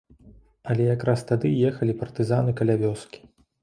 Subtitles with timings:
[0.69, 3.19] Але якраз тады ехалі партызаны каля вёскі.